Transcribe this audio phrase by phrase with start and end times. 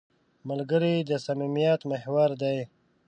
[0.49, 2.57] ملګری د صمیمیت محور دی